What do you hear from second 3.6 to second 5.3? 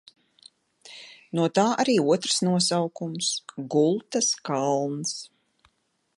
"Gultas kalns"."